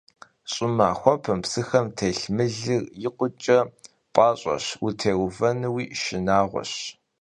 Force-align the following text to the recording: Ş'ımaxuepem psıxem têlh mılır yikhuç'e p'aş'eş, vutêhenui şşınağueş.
Ş'ımaxuepem 0.51 1.39
psıxem 1.43 1.87
têlh 1.97 2.23
mılır 2.35 2.83
yikhuç'e 3.01 3.57
p'aş'eş, 4.13 4.65
vutêhenui 4.81 5.85
şşınağueş. 5.99 6.71